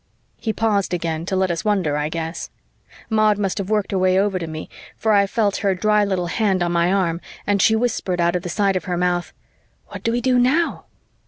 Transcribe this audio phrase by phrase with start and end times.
[0.37, 2.49] He paused again, to let us wonder, I guess.
[3.07, 6.25] Maud must have worked her way over to me, for I felt her dry little
[6.25, 9.31] hand on my arm and she whispered out of the side of her mouth,
[9.89, 10.85] "What do we do now?"